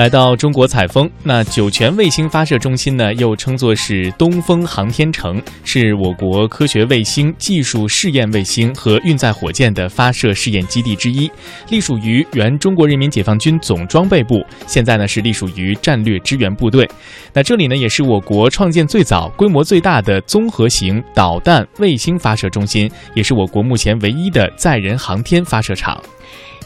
[0.00, 11.30] 来到中国采风，那酒泉卫星发射中心呢，又称作是东风航天城，是我国科学卫星、技术试验卫星和运载火箭的发射试验基地之一，
[11.68, 16.88] 隶属于原中国人民解放军总装备部，现在呢是隶属于战略支援部队。
[17.34, 26.02] 那这里呢，也是我国创建最早、规模最大的综合型导弹卫星发射中心，也是我国目前唯一的载人航天发射场。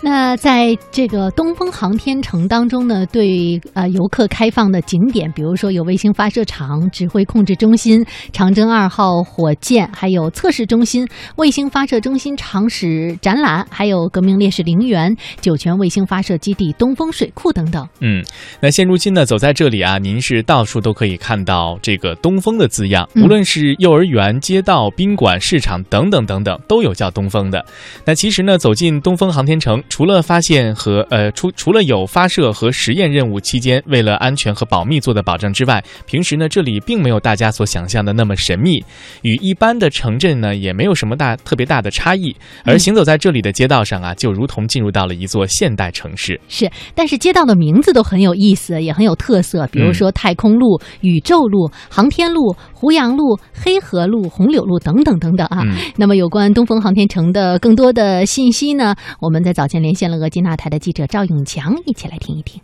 [0.05, 17.89] 那在这个东风航天城当中呢，对呃游客开放的景点，比如说有卫星发射场、指挥控制中心、长征二号火箭，还有测试中心、卫星发射中心常识展览，还有革命烈士陵园、酒泉卫星发射基地、东风水库等等。
[18.01, 18.23] 嗯，
[18.61, 27.65] 那现如今呢，走在这里啊，您是到处都可以看到这个“东风”的字样，无论是幼儿园、街道、宾馆、市场等等等等，都有叫东风的。
[28.05, 29.83] 那其实呢，走进东风航天城。
[29.95, 38.85] 除了发现和呃，除除了有发射和实验任务期间为了安全和保密做的保障之外，平时呢这里并没有大家所想象的那么神秘，
[39.23, 42.35] 与一般的城镇呢也没有什么大特别大的差异。
[42.65, 46.41] 而行走在这里的街道上啊，就如同进入到了一座现代城市。
[46.49, 55.63] 是，但是街道的名字都很有意思，也很有特色，比如说太空路、宇宙路、航天路、胡杨路、黑河路、红柳路等等等等啊。
[55.97, 59.85] 那么有关东风航天城的更多的信息呢，我们在早前。
[59.85, 62.59] 连线了俄基纳台的记者赵永强，一起来听一听。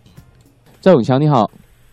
[0.80, 1.50] 赵永强，你好。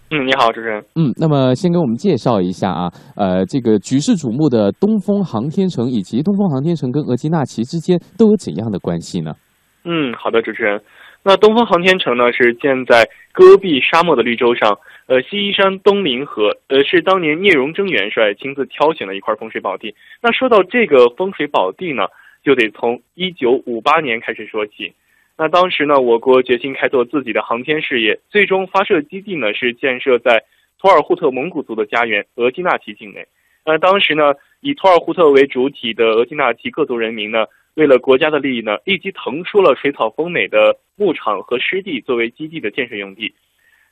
[0.09, 0.81] 嗯，你好，主持人。
[0.95, 2.87] 嗯，那么先给我们介绍一下啊，
[3.17, 9.35] 呃，这个举世瞩目的东风航天城，以及东风航天城跟额济纳旗之间都有怎样的关系呢？
[9.83, 10.79] 嗯，好的，主持人。
[11.23, 19.93] 那东风航天城呢，是建在戈壁沙漠的绿洲上，呃，西依山东临河，呃，是当年聂荣臻元帅亲自挑选的一块风水宝地。
[20.23, 22.03] 那说到这个风水宝地呢，
[22.45, 24.93] 就得从一九五八年开始说起。
[25.37, 30.43] 那当时呢，我国决心开拓自己的航天事业，最终发射基地呢是建设在
[30.79, 33.27] 托尔扈特蒙古族的家园额济纳旗境内。
[33.63, 43.31] 那当时呢，以托尔扈特为主体的额济纳旗各族人民呢，为了国家的利益呢，立即腾出了水草丰美的牧场和湿地作为基地的建设用地。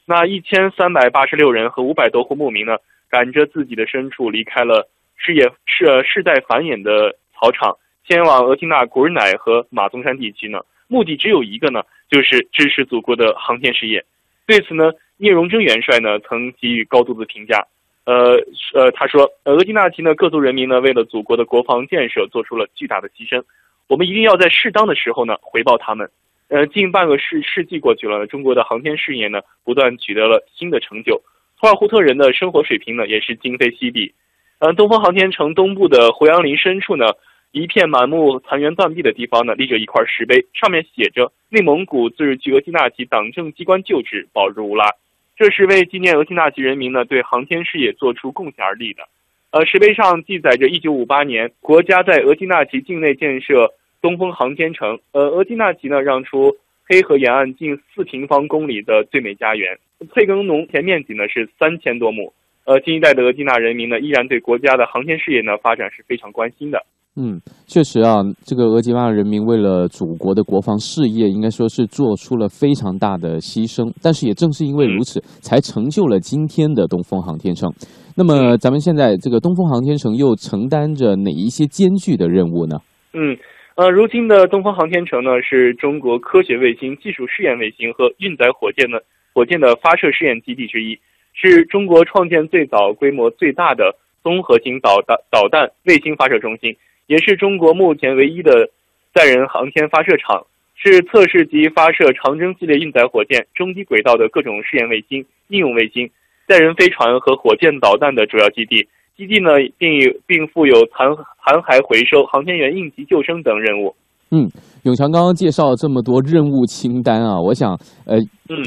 [0.06, 2.77] 那一千三百八十六人和五百多户牧民呢，
[3.07, 7.77] 赶着自己的牲畜离开了事业世世代繁衍的草场，
[8.07, 10.59] 迁往额济纳古尔乃和马宗山地区呢。
[10.88, 14.03] 目的只有一个呢，就是支持祖国的航天事业。
[14.46, 17.66] 对此呢，聂荣臻元帅呢曾给予高度的评价。
[18.06, 18.38] 呃
[18.75, 23.44] 呃，他说，额济纳旗呢各族人民呢为了祖国的国防建设做出了巨大的牺牲，
[23.88, 26.07] 我们一定要在适当的时候呢回报他们。
[26.50, 31.19] 呃，近半个世世纪过去了，中国的航天事业呢不断取得了新的成就，
[31.59, 34.13] 托尔扈特人的生活水平呢也是今非昔比。
[34.59, 37.07] 嗯，东风航天城东部的胡杨林深处呢。
[37.55, 44.91] 一片满目残垣断壁的地方呢，立着一块石碑，上面写着“内蒙古自治区额济纳旗党政机关旧址，保日乌拉”。
[45.38, 49.07] 这是为纪念额济纳旗人民呢对航天事业做出贡献而立的。
[49.51, 53.71] 呃，石碑上记载着1958年国家在额济纳旗境内建设
[54.01, 54.99] 东风航天城。
[55.13, 59.79] 呃，额济纳旗呢让出黑河沿岸近四平方公里的最美家园，
[60.11, 62.33] 翠耕农田面积呢是三千多亩。
[62.65, 66.85] 呃，新一代的额济纳人民呢依然对国家的航天事业呢发展是非常关心的。
[67.17, 73.89] 嗯，确实啊，这个额济纳人民为了祖国的国防事业，应该说是做出了非常大的牺牲。
[74.03, 77.71] 但是也正是因为如此，才成就了今天的东风航天城。
[78.17, 82.79] 那么，咱们现在这个东风航天城又承担着哪一些艰巨的任务呢？
[83.13, 83.37] 嗯，
[83.75, 89.01] 呃，如今的东风航天城呢，是中国科学卫星、技术试验卫星和运载火箭的
[89.33, 90.99] 火箭的发射试验基地之一，
[91.31, 96.75] 是中国创建最早、规模最大的综合型导弹导弹卫星发射中心。
[97.07, 98.69] 也是中国目前唯一的
[99.13, 100.45] 载人航天发射场，
[100.75, 106.09] 是测试及发射长征系列运载火箭、中低轨道的各种试验卫星、应用卫星、
[106.47, 108.88] 载人飞船和火箭导弹的主要基地。
[109.15, 111.07] 基地呢，并并附有残
[111.45, 113.95] 残骸回收、航天员应急救生等任务。
[114.29, 114.51] 嗯，
[114.85, 117.75] 永强刚刚介绍了这么多任务清单啊，我想，
[118.06, 118.19] 呃，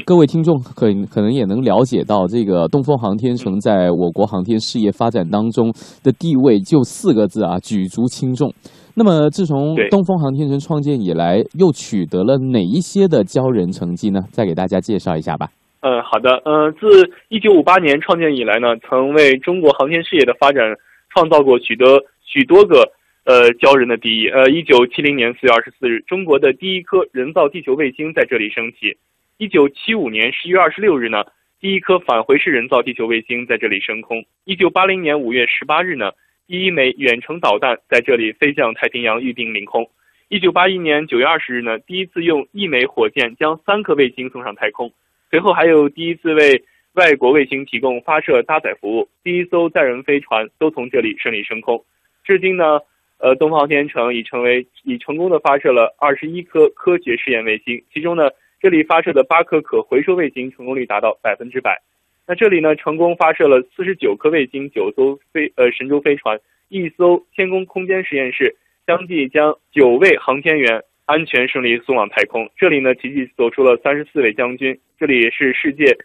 [0.05, 5.71] 各位听众可可能也能了解到，这个东风航天城在我国航天事业发展当中
[6.03, 8.51] 的地位就四个字啊，举足轻重。
[8.95, 14.19] 那么，自从东风航天城创建以来，又取得了哪一些的骄人成绩呢？
[14.29, 15.47] 再给大家介绍一下吧。
[15.79, 16.31] 嗯，好的。
[16.43, 20.59] 嗯，自一九五八年创建以来呢，曾为中国航天事业的发展
[21.15, 21.87] 创造过许多
[22.25, 22.83] 许多个。
[23.29, 24.27] 呃，骄人的第一。
[24.27, 28.97] 呃，一九七零年四月二十四日，中国的第一颗人造地球卫星在这里升起。
[29.37, 31.23] 一九七五年十一月二十六日呢，
[31.59, 34.25] 第一颗返回式人造地球卫星在这里升空。
[34.45, 36.11] 一九八零年五月十八日呢，
[36.47, 39.87] 第一枚远程导弹在这里飞向太平洋预定领空。
[40.29, 44.91] 一九八一年九月二十日呢，第一次用一枚火箭将三颗卫星送上太空。
[45.29, 51.85] 随后还有第一次为外国卫星提供发射搭载服务，第一艘载人飞船都从这里顺利升空。
[52.23, 52.79] 至今呢，
[53.19, 58.29] 呃，东方航天城已成为已成功的发射了二十一颗科学试验卫星，其中呢，
[58.61, 61.81] 这里发射的八颗可回收卫星成功率达到百分之百。
[62.25, 66.39] 那这里呢，成功发射了四十九颗卫星、九艘飞呃神舟飞船、
[66.69, 68.55] 一艘天宫空间实验室，
[68.87, 72.49] 相继将九位航天员安全顺利送往太空。
[72.55, 75.97] 这里呢，奇迹走出了三十四位将军，这里也是世界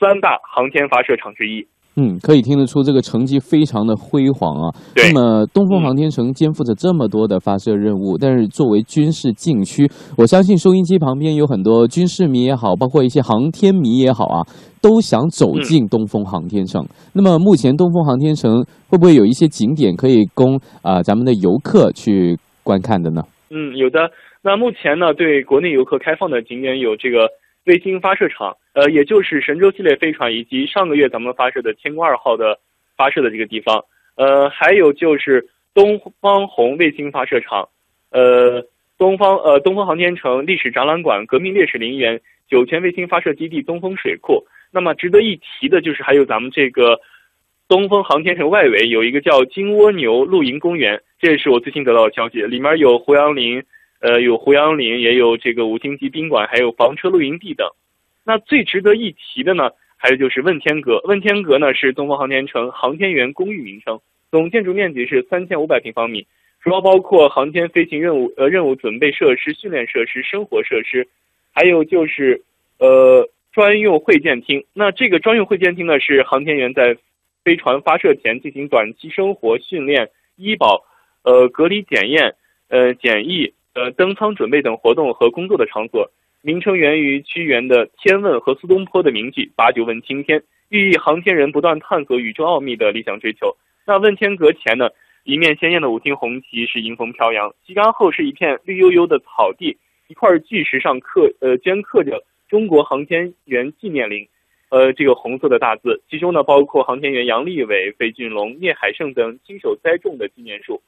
[0.00, 1.66] 三大航天发射场之一。
[1.96, 4.74] 嗯，可以听得出这个成绩非常的辉煌啊。
[4.96, 9.86] 那么，东风航天城肩负着这么多的发射任务，但是作为军事禁区，
[10.16, 14.40] 我相信收音机旁边有很多军事迷也好，包括一些航天迷也好啊，
[14.80, 16.82] 都想走进东风航天城。
[17.12, 23.22] 那么，目前东风航天城会不会有一些景点可以供啊咱们的游客去观看的呢？
[23.50, 24.10] 嗯，有的。
[24.42, 27.28] 那目前呢，对国内游客开放的景点有这个。
[27.64, 32.58] 卫星发射场，呃，也就是神舟系列飞船以及上个月咱们发射的天宫二号的
[32.96, 33.84] 发射的这个地方，
[34.16, 37.68] 呃，还有就是东方红卫星发射场，
[38.10, 38.66] 呃，
[38.98, 44.44] 东方呃东方航天城历史展览馆、革命烈士陵园、酒泉卫星发射基地、东风水库。
[44.72, 46.98] 那么值得一提的就是还有咱们这个
[47.68, 53.62] 东风航天城外围有一个叫金蜗牛露营公园，这也是我最新得到的消息，里面有胡杨林。
[54.02, 57.68] 呃，有胡杨林，也有这个五星级宾馆，还有房车露营地等。
[58.24, 61.00] 那最值得一提的呢，还有就是问天阁。
[61.04, 64.00] 问天阁呢是东方航天城航天员公寓名称，
[64.32, 66.26] 总建筑面积是三千五百平方米，
[66.60, 71.06] 主要包括航天飞行任务呃任务准备设施、训练设施、生活设施，
[71.52, 72.42] 还有就是
[72.80, 74.64] 呃专用会见厅。
[74.72, 76.96] 那这个专用会见厅呢，是航天员在
[77.44, 80.82] 飞船发射前进行短期生活训练、医保、
[81.22, 82.34] 呃隔离检验、
[82.68, 83.52] 呃检疫。
[83.74, 86.10] 呃，登舱准备等活动和工作的场所，
[86.42, 93.56] 名称源于屈原的《天问》和苏东坡的名句“把酒问青天”，寓意航天人不断探索宇宙奥秘的理想追求。
[93.86, 94.90] 那问天阁前呢，
[95.24, 99.78] 一面鲜艳的五星红旗是迎风飘扬，旗杆后是一片绿油油的草地，
[100.08, 104.28] 一块巨石上刻呃镌刻着“中国航天员纪念陵”，
[104.68, 110.82] 呃，这个红色的大字，其中呢包括航天员杨利伟、费俊龙、聂海胜等亲手栽种的纪念树。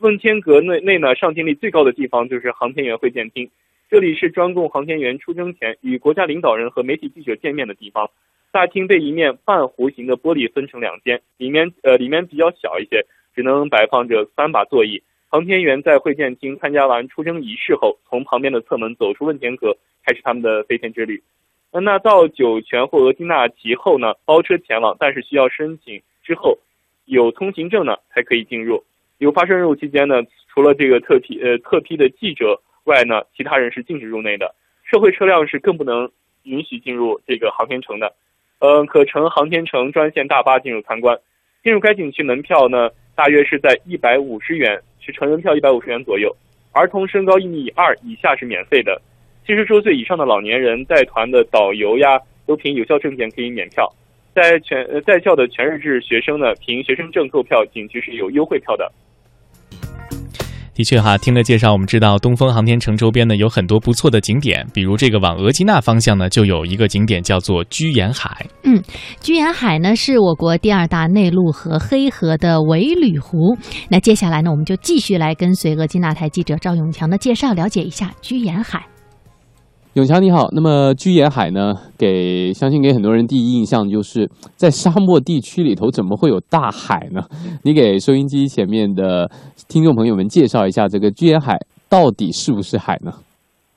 [0.00, 3.50] 问天阁内内呢，上天力最高的地方就是航天员会见厅，
[3.90, 8.10] 这里是专供航天员出征前与国家领导人和媒体记者见面的地方。
[8.50, 13.04] 大厅被一面半弧形的玻璃分成两间，里面呃里面比较小一些，
[13.34, 15.02] 只能摆放着三把座椅。
[15.28, 19.76] 航天员在会见厅参加完出征仪式后，从旁边的侧门走出问天阁，
[20.06, 21.22] 开始他们的飞天之旅。
[21.72, 26.58] 那到酒泉或额济纳旗后呢，包车前往，但是需要申请之后
[27.04, 28.82] 有通行证呢才可以进入。
[29.20, 34.54] 有发生任务期间呢，除了这个特批呃特批的记者外呢，其他人是禁止入内的。
[34.82, 36.10] 社会车辆是更不能
[36.44, 38.14] 允许进入这个航天城的。
[38.60, 41.18] 呃，可乘航天城专线大巴进入参观。
[41.62, 46.34] 进入该景区门票呢，大约是在一百五十元，是成人票一百五十元左右。
[46.72, 49.00] 儿童身高一米二以下是免费的。
[49.46, 53.86] 七十周岁以上的老年人带团的导游呀，都凭有效证件可以免票。
[54.34, 58.90] 在全呃在校的全日制学生呢，凭学生证购票，景区是有优惠票的。
[60.80, 68.46] 的确哈，听了介绍，我们知道东风航天城周边呢有很多不错的景点，比如这个往额济纳方向呢就有一个景点叫做居延海。
[68.62, 68.82] 嗯，
[69.20, 73.54] 居延海呢是我国第二大内陆河黑河的尾吕湖。
[73.90, 78.82] 那接下来呢，我们就继续来跟随额济纳台记者赵永强的介绍，了解一下居延海。
[79.94, 81.74] 永强你好，那么居延海呢？
[81.98, 87.22] 给相信给很多人第一印象就是在沙漠地区里头怎么会有大海呢？
[87.64, 89.28] 你给收音机前面的
[89.68, 93.10] 听众朋友们介绍一下这个居延海到底是不是海呢？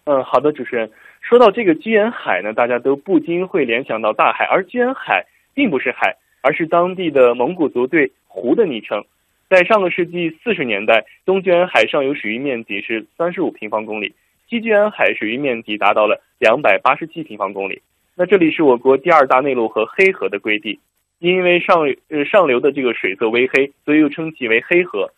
[0.05, 0.87] 嗯，好的，主持人
[1.19, 9.01] 说到这个居延海呢，大家都不禁会联想到大海，而居延海并不是海，而是当地的蒙古族对湖的昵称。
[9.49, 14.13] 在上个世纪四十年代，东居延海上游水域面积是三十五平方公里。
[14.53, 17.81] 西居安海水域面积达到了两百八十七平方公里。
[18.13, 20.79] 那这里是我国第二大内陆河黑河的归地，
[21.17, 25.11] 因为上呃上流的这个水色微黑，所以又称其为黑河。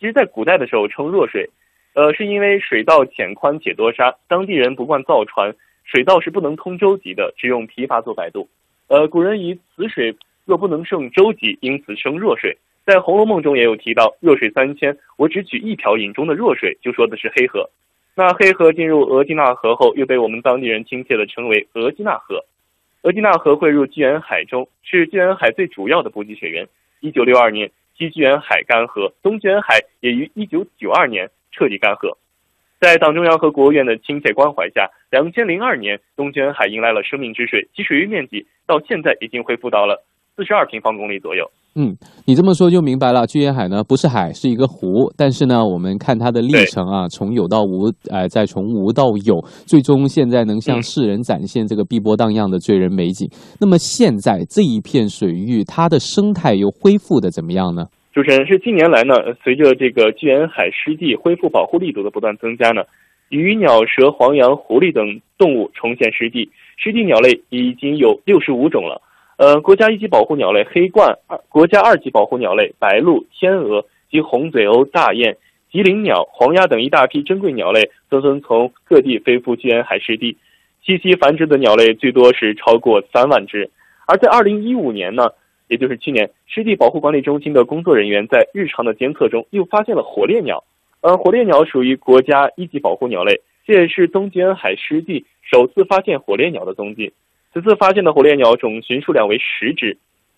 [0.00, 1.48] 其实，在古代的时候称弱水，
[1.94, 5.54] 呃，是因为水道浅宽且多沙，当地人不惯造船，
[5.84, 8.48] 水道是不能通舟楫的，只用琵琶做摆渡。
[8.88, 12.58] 呃，古人以此水若不能胜舟楫，因此称弱水。
[12.84, 17.70] 在《红楼梦》中也有提到“弱水三千，我只取一瓢饮中的弱水”，就说的是黑河。
[18.14, 22.44] 那黑河进入额济纳河后，又被我们当地人亲切地称为额济纳河。
[23.02, 26.68] 额济纳河汇入居延海中，是居延海最主要的补给水源。
[27.00, 32.16] 一九六二年，西居延海干涸，东居延海也于一九九二年彻底干涸。
[32.78, 40.02] 在党中央和国务院的亲切关怀下，两千零二年东君海迎来了生命之水，其水域面积到现在已经恢复到了
[40.36, 41.50] 四十二平方公里左右。
[41.76, 41.94] 嗯，
[42.26, 43.24] 你这么说就明白了。
[43.26, 45.12] 居延海呢不是海，是一个湖。
[45.16, 53.30] 但是呢，我们看它的历程啊，从有到无，哎，再从无到有，最终现在能向世人展现这个碧波荡漾的醉人美景。
[53.60, 57.86] 那么现在这一片水域，它的生态又恢复的怎么样呢？
[58.12, 62.82] 主持人是近年来呢，随着这个居延海湿地恢复保护力度的不断增加呢，
[63.28, 65.04] 鱼鸟蛇黄羊狐狸等
[65.38, 69.00] 动物重现湿地，湿地鸟类已经有六十五种了。
[69.40, 75.34] 呃，国家一级保护鸟类黑鹳，二国家二级保护鸟类白鹭、天鹅及红嘴鸥、大雁、
[75.72, 80.36] 吉林鸟、黄鸭等一大批珍贵鸟类纷纷从各地飞赴居延海湿地，
[80.84, 83.70] 栖息繁殖的鸟类最多是超过三万只。
[84.06, 85.30] 而在二零一五年呢，
[85.68, 90.62] 也就是去年，湿地保护管理中心的工作人员在日常的监测中又发现了火烈鸟。
[91.00, 97.14] 呃，火烈鸟属于国家一级保护鸟类，这也是东居延海湿地首次发现火烈鸟的踪迹。
[97.52, 99.96] 此次发现的火烈鸟种群数量为十只，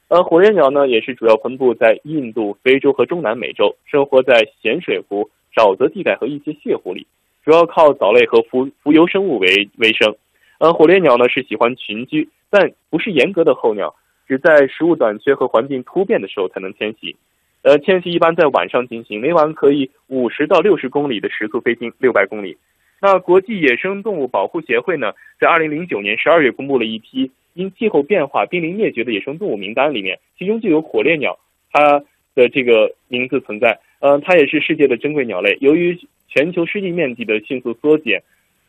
[0.09, 7.07] 呃，火烈鸟呢也是主要分布在印度、非洲和中南美洲，生活在咸水湖、沼泽地带和一些泻湖里，
[7.45, 10.15] 主要靠藻类和浮浮游生物为为生。
[10.59, 13.95] 呃，火烈鸟呢是喜欢群居，但不是严格的候鸟，
[14.27, 17.15] 只在食物短缺和环境突变的时候才能迁徙。
[17.63, 22.57] 呃，迁徙一般在晚上进行，每晚可以五十到六十公里的时速飞行六百公里。
[23.03, 31.37] 那国际野生动物保护协会呢，在二零零九年十二月公布了一批因气候变化濒临灭绝的野生动物名单，里面其中就有火烈鸟，
[31.73, 31.99] 它
[32.37, 33.81] 的这个名字存在。
[33.99, 35.59] 嗯，它也是世界的珍贵鸟类。
[35.61, 38.23] 由于全球湿地面积的迅速缩减。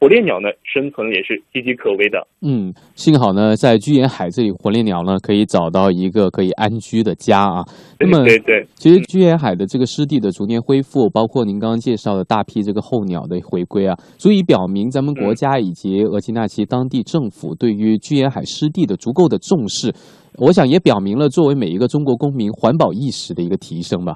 [0.04, 2.28] 火烈鸟呢，生存也是岌岌可危的。
[2.42, 7.64] 嗯，幸好呢，在居延海这里，火烈鸟呢可以找到一个可以安居的家啊。
[8.02, 19.94] 那么，对对，其实居延海的这个湿地的逐年恢复，包括您刚刚介绍的大批这个候鸟的回归啊，足以表明咱们国家以及额济纳旗当地政府对于居延海湿地的足够的重视。
[20.36, 24.16] 我想也表明了作为每一个中国公民环保意识的一个提升吧。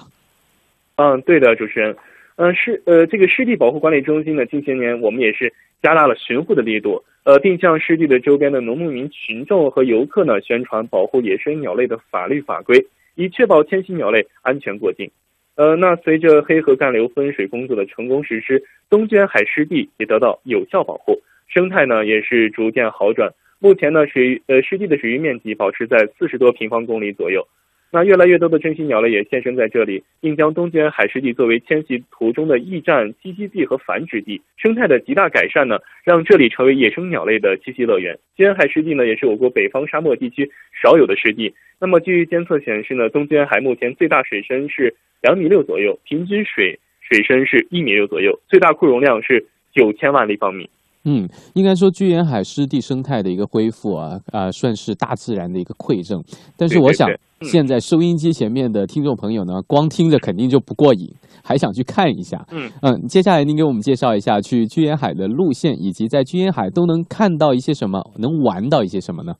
[0.97, 1.95] 嗯，对的，主持人。
[2.37, 5.51] 嗯，湿呃，这个湿地保护管理中心呢，近些年我们也是
[5.81, 15.09] 加大了巡护的力度，呃，并向湿地的周边的农牧民群众和游客呢宣传保护野生鸟类的法律法规，以确保迁徙鸟类安全过境。
[15.55, 23.33] 呃，那随着黑河干流分水工作的成功实施，东娟海湿地也得到有效保护，生态呢也是逐渐好转。
[23.57, 27.47] 目前呢，水呃湿地的水域面积保持在四十多平方公里左右。
[27.89, 34.41] 那越来越多的珍稀鸟类也现身在这里，并将东京海湿地作为迁徙途中的驿站、栖息地和繁殖地。
[34.57, 38.17] 生态的极大改善呢，让这里成为野生鸟类的栖息乐园。
[38.35, 40.51] 东海湿地呢，也是我国北方沙漠地区
[40.81, 41.53] 少有的湿地。
[41.79, 50.69] 那么，据监测显示呢，东京海目前最大水深是两米六左右，平均水水深是一米六左右，最大库容量是九千万立方米。
[51.07, 56.21] 嗯，应该说居延海湿地生态的一个恢复啊，啊，算是大自然的一个馈赠。
[56.57, 57.09] 但是我想，
[57.41, 61.07] 现在收音机前面的听众朋友呢，光听着肯定就不过瘾，
[61.41, 62.45] 还想去看一下。
[62.51, 69.33] 嗯嗯，接下来您给我们介绍一下去居延海的路线，以及在居延海都能看到一些什么，能玩到一些什么呢？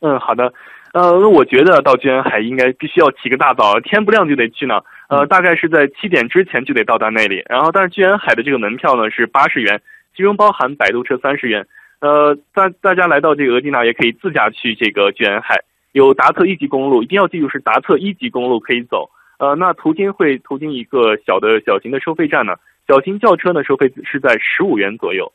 [0.00, 0.52] 嗯，好的。
[0.92, 4.74] 呃，我觉得到居延海应该必须要起个大早，天不亮就得去呢。
[5.08, 7.42] 呃，大概是在七点之前就得到达那里。
[7.48, 9.80] 然后，但是居延海的这个门票呢是八十元。
[10.16, 11.66] 其中包含摆渡车三十元，
[12.00, 15.58] 呃，大大家来到这个额济纳也可以自驾去这个居延海，
[15.92, 22.54] 有达特一级公路，一定要记住是达特一级公路可以走，呃，那途经会途经一个小的小型的收费站呢，
[22.86, 25.32] 小型轿车呢收费是在十五元左右，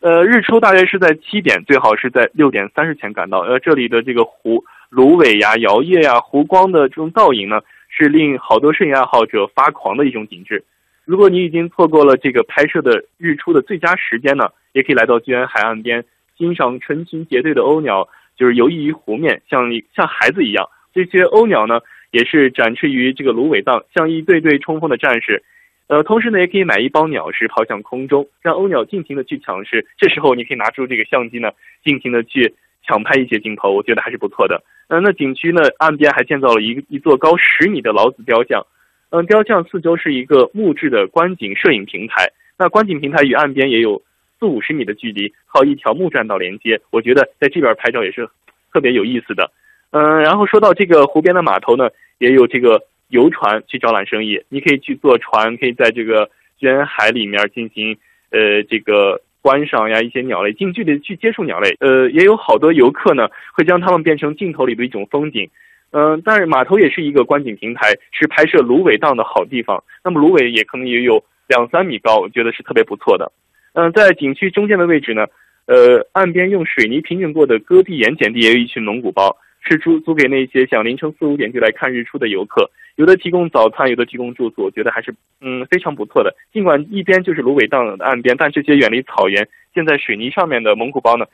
[0.00, 10.64] 呃，日出大约是在七点，最好是在六点三十前赶到，呃，这里的这个湖芦苇呀、摇曳呀、湖光的这种倒影呢，是令好多摄影爱好者发狂的一种景致。
[11.10, 16.04] 如果你已经错过了这个拍摄的日出的最佳时间呢，也可以来到居延海岸边
[16.38, 20.68] 欣赏成群结队的鸥鸟，就是游弋于湖面，像一像孩子一样。
[20.94, 21.80] 这些鸥鸟呢，
[22.12, 25.42] 也是展翅于这个芦苇荡，像一队队冲锋的战士。
[25.88, 29.84] 呃，同时呢，也可以买一包鸟食抛向空中，让鸥鸟尽情的去抢食。
[29.98, 31.50] 这时候你可以拿出这个相机呢，
[31.82, 32.54] 尽情的去
[32.86, 34.62] 抢拍一些镜头，我觉得还是不错的。
[34.86, 38.64] 呃，那景区呢，岸边还建造了一一座高十米的老子雕像。
[39.10, 44.00] 嗯，雕像四周是一个木质的观景摄影平台，那观景平台与岸边也有
[44.38, 46.80] 四五十米的距离，靠一条木栈道连接。
[46.90, 48.28] 我觉得在这边拍照也是
[48.72, 49.50] 特别有意思的。
[49.90, 57.96] 嗯，然后说到这个湖边的码头呢，也有这个游船去招揽生意，你可以去坐船，可以在这个远海里面进行
[58.30, 61.74] 呃这个观赏呀，一些鸟类近距离去接触鸟类。
[61.80, 65.50] 呃，也有好多游客呢会将它们变成镜头里的一种风景。
[65.92, 69.82] 嗯，但是码头也是一个观景平台，是拍摄芦苇荡的好地方。
[70.04, 73.32] 那么芦苇也可能也有两三米高，我觉得是特别不错的。
[73.72, 75.26] 嗯，在景区中间的位置呢，
[75.66, 82.70] 呃，岸边用水泥平整过的戈壁盐碱地也有一群蒙古包，是租租给那些想凌晨四五点就来看日出的游客。
[82.96, 86.34] 有的提供早餐，有的提供住宿，我觉得还是嗯非常不错的。
[86.52, 91.24] 尽管一边就是芦苇荡的岸边，但这些远离草原、建在水泥上面的蒙古包呢，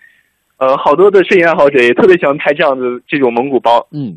[0.59, 3.85] 呃，好多的摄影爱好者也特别喜欢拍这样的这种蒙古包。
[3.91, 4.17] 嗯，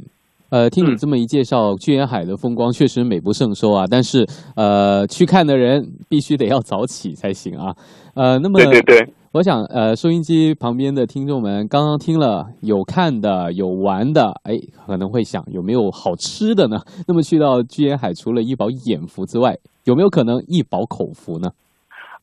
[0.51, 3.85] 呃，听你这么一介绍，居延海的风光确实美不胜收啊。
[3.89, 4.25] 但是，
[4.55, 7.75] 呃，去看的人必须得要早起才行啊。
[8.15, 9.13] 呃，那么对对对。
[9.31, 16.77] 我想，呃，收音机旁边的听众们刚刚听了有看的有玩的，哎，可能会想有没有好吃的呢？
[17.07, 21.49] 那么去到居延海，除了一饱眼福之外，有没有可能一饱口福呢？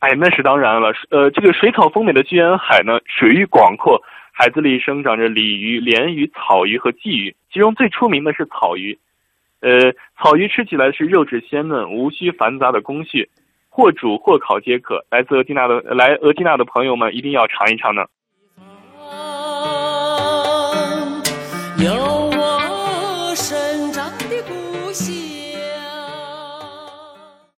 [0.01, 0.89] 哎，那是当然了。
[1.11, 3.97] 呃，这个水草丰美的居延海呢，水域广阔，
[4.39, 8.99] 海子里生长着鲤鱼、鲢鱼、草鱼和鲫鱼，其中最出名的是草鱼。
[9.61, 13.31] 呃，草鱼吃起来是肉质鲜嫩，无需繁杂的工序。
[13.71, 15.05] 或煮或烤皆可。
[15.11, 18.05] 来自俄济纳的来俄济纳的朋友们一定要尝一尝呢。
[21.79, 22.16] 有